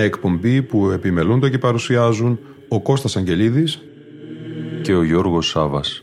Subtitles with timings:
[0.00, 3.80] Μια εκπομπή που επιμελούνται και παρουσιάζουν ο Κώστας Αγγελίδης
[4.82, 6.02] και ο Γιώργος Σάβας.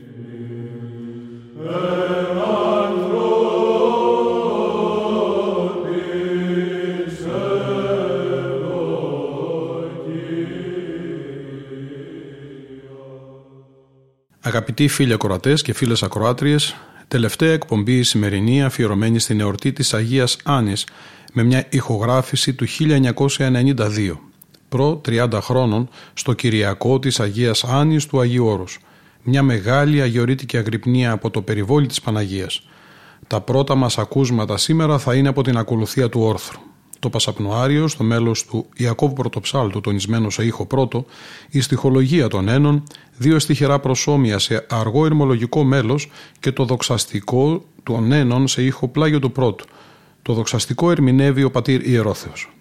[14.39, 16.75] Αγαπητοί φίλοι ακροατές και φίλες ακροάτριες,
[17.07, 20.85] τελευταία εκπομπή η σημερινή αφιερωμένη στην εορτή της Αγίας Άνης
[21.37, 22.65] με μια ηχογράφηση του
[23.37, 24.19] 1992,
[24.69, 28.79] προ 30 χρόνων, στο Κυριακό της Αγίας Άνης του Αγίου Όρους.
[29.23, 32.67] Μια μεγάλη αγιορείτικη αγρυπνία από το περιβόλι της Παναγίας.
[33.27, 36.59] Τα πρώτα μας ακούσματα σήμερα θα είναι από την ακολουθία του όρθρου.
[36.99, 41.05] Το Πασαπνοάριο, στο μέλος του Ιακώβου Πρωτοψάλτου, τονισμένο σε ήχο πρώτο,
[41.49, 42.83] η στοιχολογία των ένων,
[43.17, 49.19] δύο στοιχερά προσώμια σε αργό ερμολογικό μέλος και το δοξαστικό των ένων σε ήχο πλάγιο
[49.19, 49.65] του πρώτου,
[50.27, 52.56] το δοξαστικό ερμηνεύει ο πατήρ Ιερόθεος.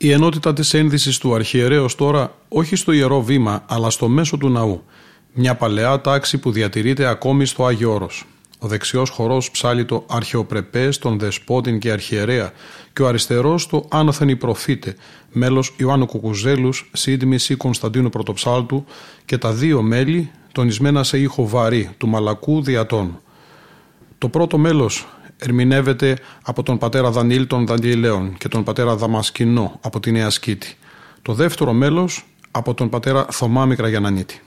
[0.00, 4.48] Η ενότητα της ένδυσης του αρχιερέως τώρα όχι στο ιερό βήμα αλλά στο μέσο του
[4.48, 4.82] ναού.
[5.32, 8.24] Μια παλαιά τάξη που διατηρείται ακόμη στο Άγιο Όρος.
[8.58, 12.52] Ο δεξιός χορός ψάλει το αρχαιοπρεπές τον δεσπότην και αρχιερέα
[12.92, 14.96] και ο αριστερός το άνωθεν η προφήτε,
[15.32, 18.84] μέλος Ιωάννου Κουκουζέλους, σύντμηση Κωνσταντίνου Πρωτοψάλτου
[19.24, 23.20] και τα δύο μέλη τονισμένα σε ήχο βαρύ του μαλακού διατών.
[24.18, 25.06] Το πρώτο μέλος
[25.38, 30.76] ερμηνεύεται από τον πατέρα Δανίλ των Δανιηλαίων και τον πατέρα Δαμασκηνό από τη Νέα Σκήτη.
[31.22, 34.40] Το δεύτερο μέλος από τον πατέρα Θωμά Μικραγιανανίτη.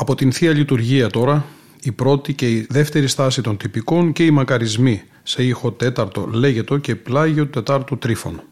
[0.00, 1.44] Από την Θεία Λειτουργία τώρα,
[1.82, 6.76] η πρώτη και η δεύτερη στάση των τυπικών και οι μακαρισμοί σε ήχο τέταρτο λέγετο
[6.76, 8.42] και πλάγιο τετάρτου τρίφων.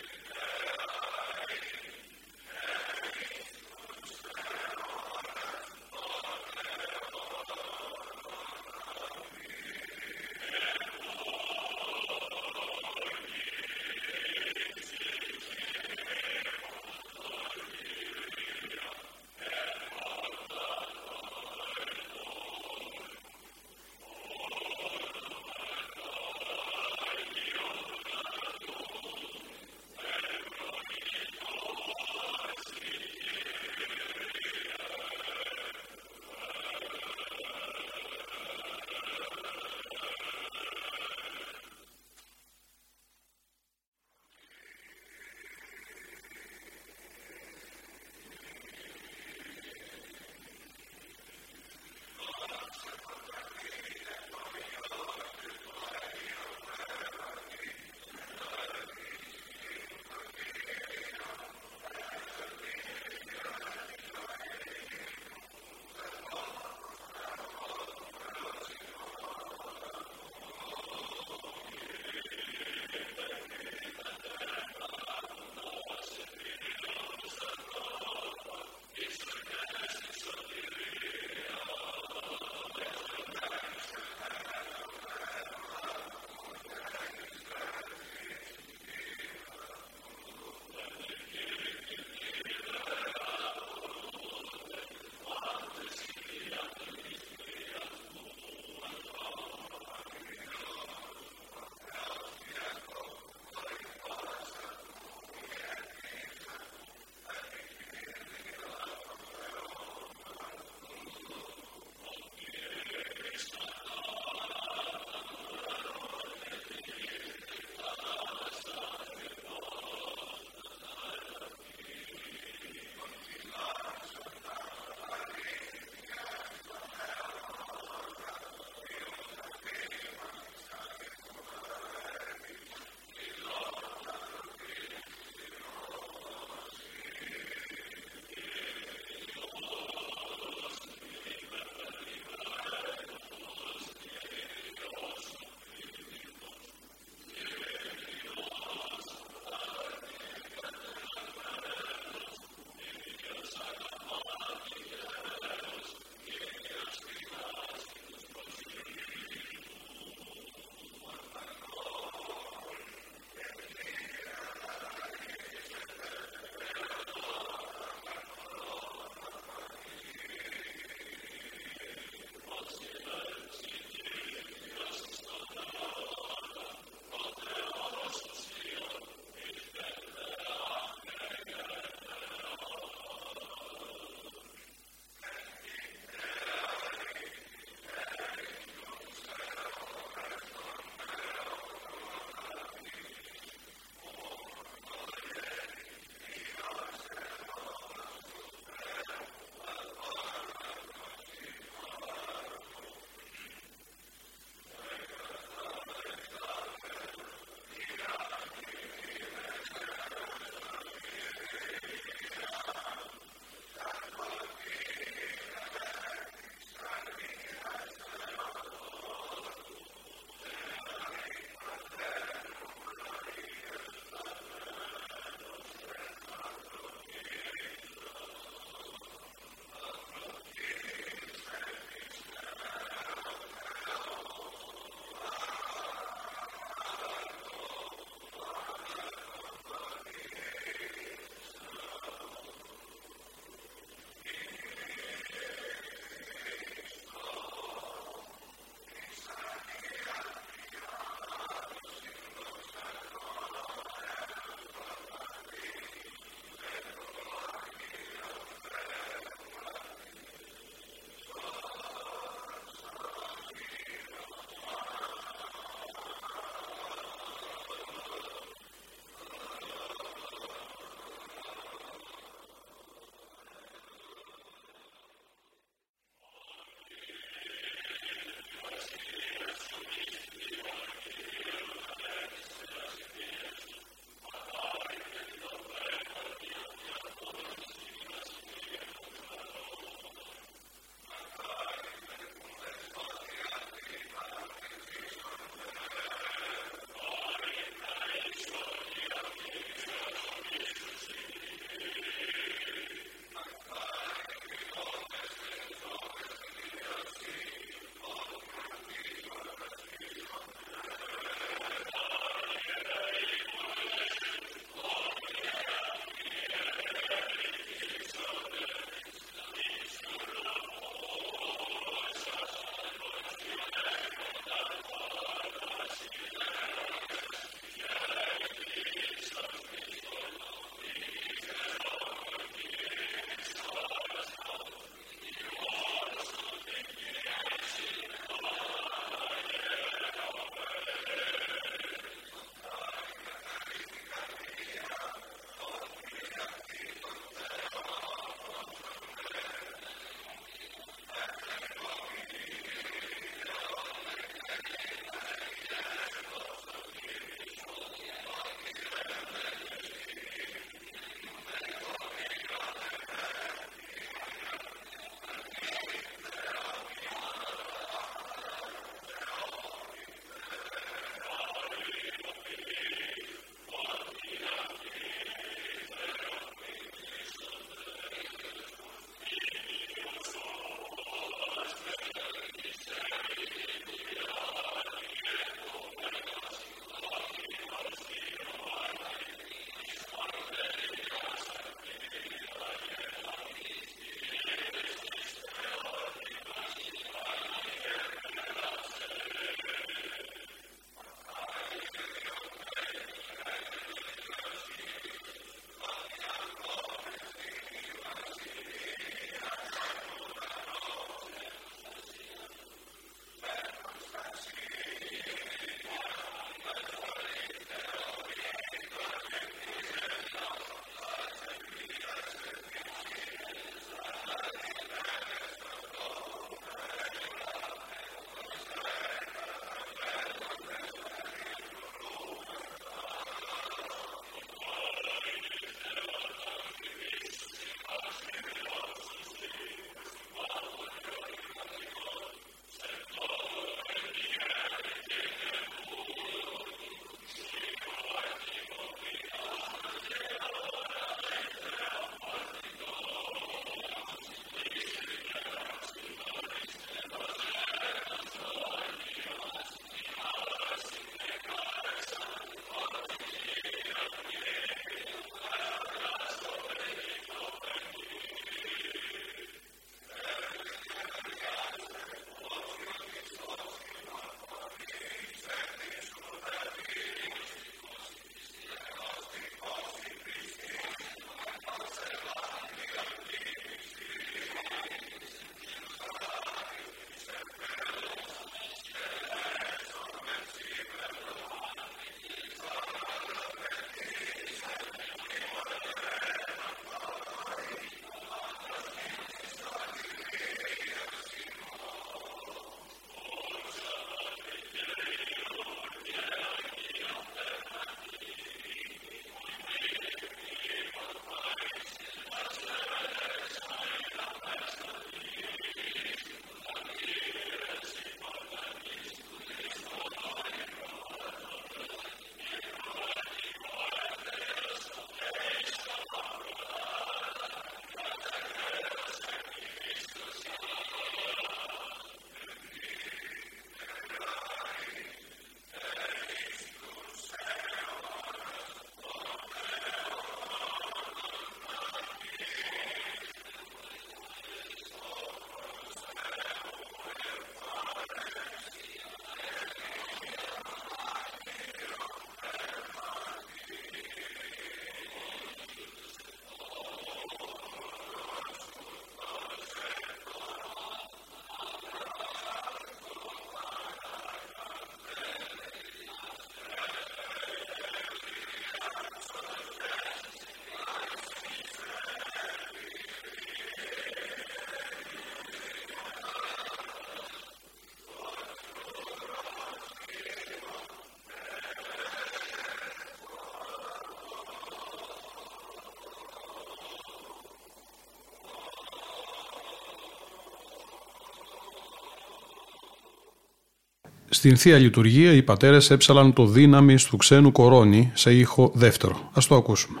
[594.30, 599.30] Στην Θεία Λειτουργία οι πατέρες έψαλαν το δύναμη του ξένου κορώνη σε ήχο δεύτερο.
[599.32, 600.00] Ας το ακούσουμε.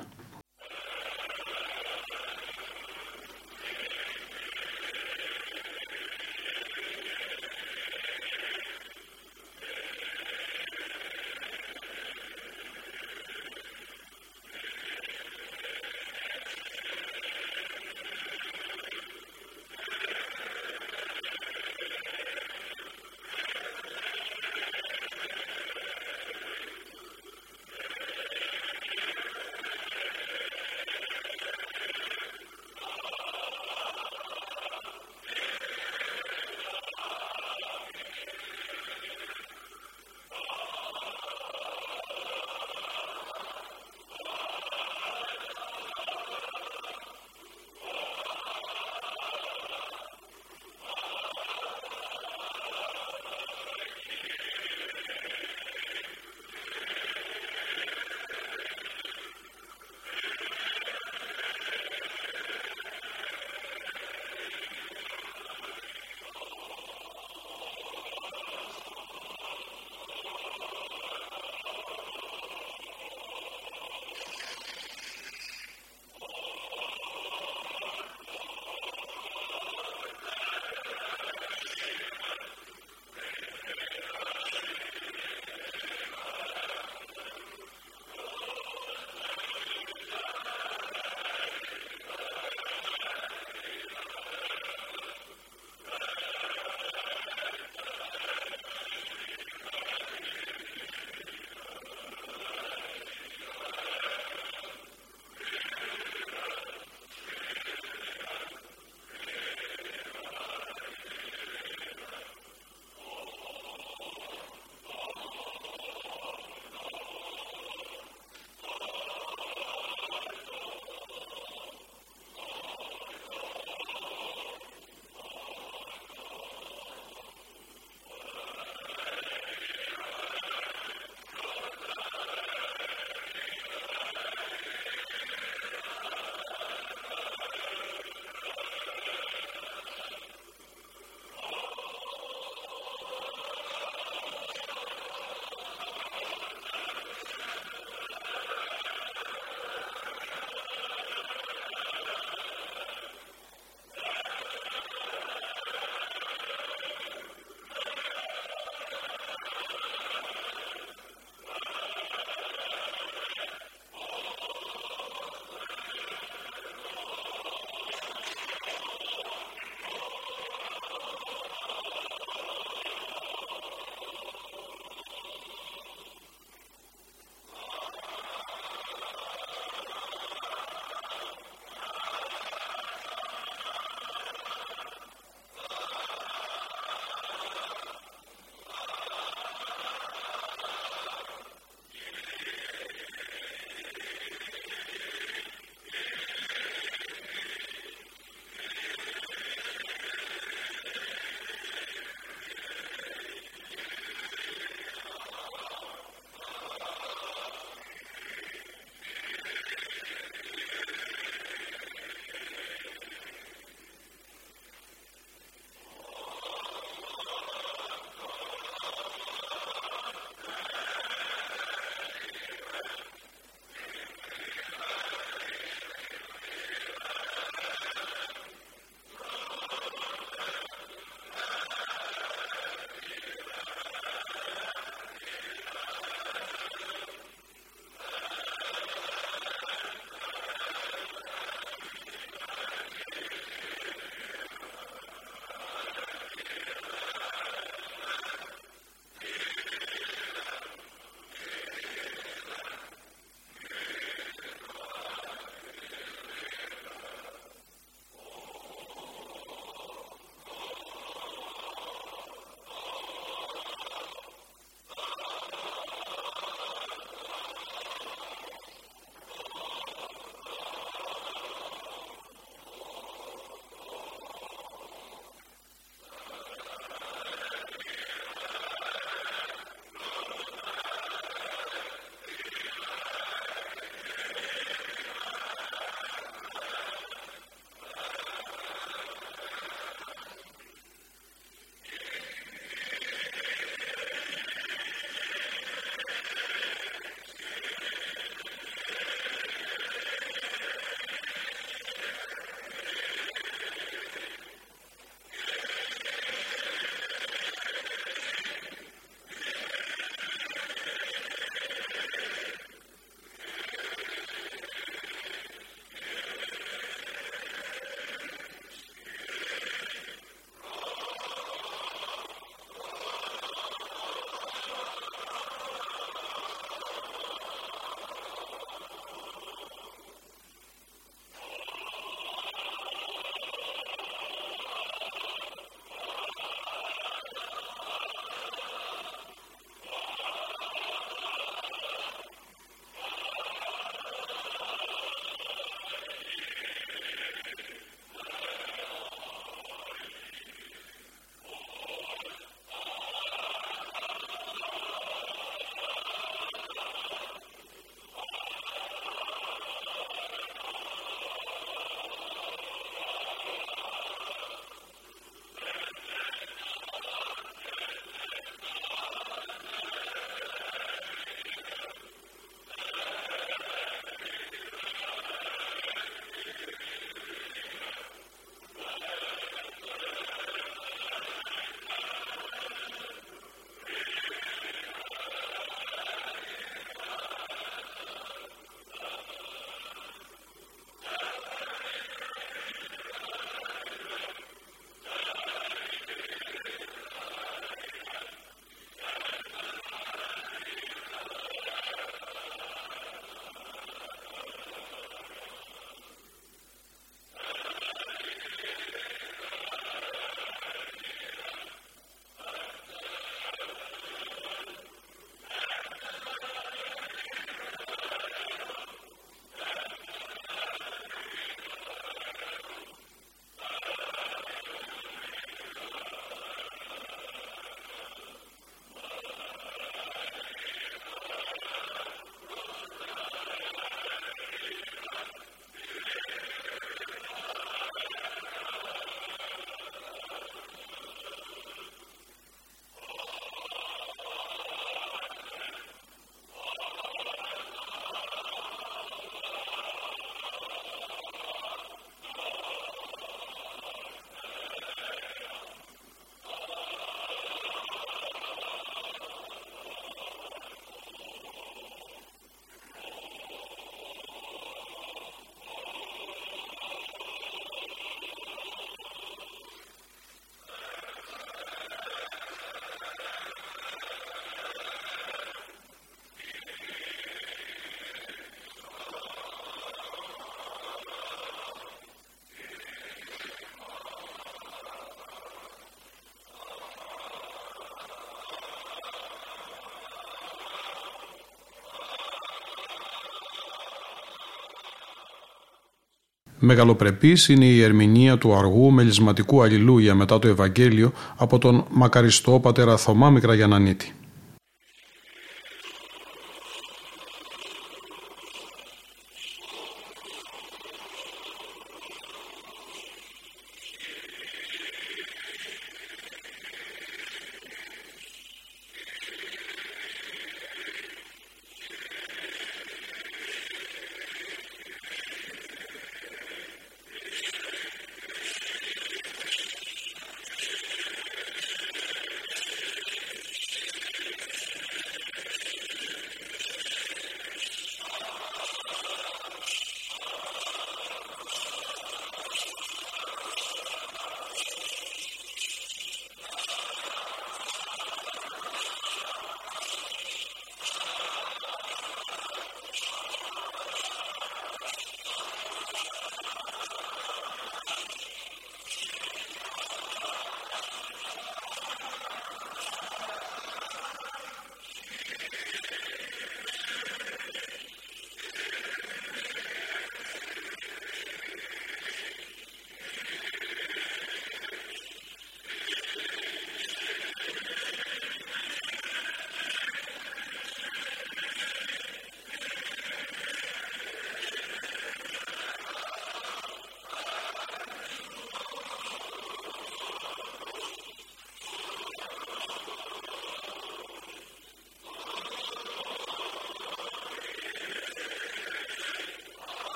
[496.58, 502.96] Μεγαλοπρεπής είναι η ερμηνεία του αργού μελισματικού αλληλούια μετά το Ευαγγέλιο από τον μακαριστό πατέρα
[502.96, 504.12] Θωμά Μικραγιανανίτη.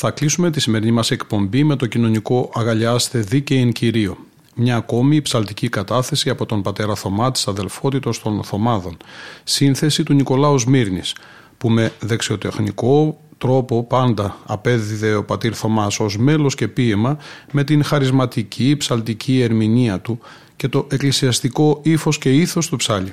[0.00, 4.16] Θα κλείσουμε τη σημερινή μας εκπομπή με το κοινωνικό «Αγαλιάστε δίκαιην Κυρίο».
[4.54, 8.96] Μια ακόμη ψαλτική κατάθεση από τον πατέρα Θωμά της αδελφότητος των Θωμάδων.
[9.44, 11.14] Σύνθεση του Νικολάου Σμύρνης,
[11.58, 17.18] που με δεξιοτεχνικό τρόπο πάντα απέδιδε ο πατήρ Θωμάς ως μέλος και ποίημα
[17.52, 20.18] με την χαρισματική ψαλτική ερμηνεία του
[20.56, 23.12] και το εκκλησιαστικό ύφος και ήθος του ψάλη.